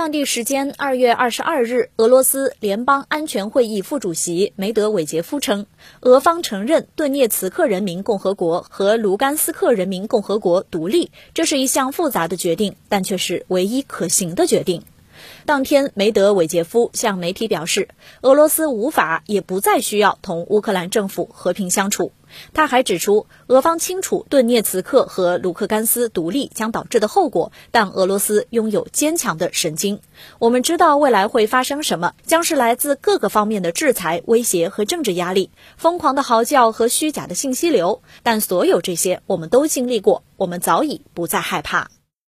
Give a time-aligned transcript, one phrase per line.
[0.00, 5.66] 当地时间二月二十二日，俄罗斯联邦安全会议副主席梅德韦杰夫称，
[6.00, 14.84] 俄方承认顿涅茨克人民共和国和卢甘斯克人民共和国独立，这是一项复杂的决定，但却是唯一可行的决定。
[15.46, 17.88] 当天，梅德韦杰夫向媒体表示，
[18.22, 22.12] 俄罗斯无法也不再需要同乌克兰政府和平相处。
[22.54, 30.00] 他还指出，俄方清楚顿涅茨克和卢克甘斯独立将导致的后果，但俄罗斯拥有坚强的神经。
[30.38, 38.00] 我们知道未来会发生什么，将是来自各个方面的制裁、威胁和政治压力，疯狂的嚎叫和虚假的信息流。
[38.22, 41.90] 但所有这些我们都经历过，我们早已不再害怕。